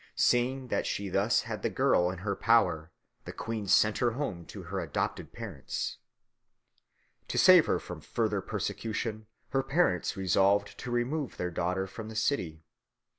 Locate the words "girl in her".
1.69-2.35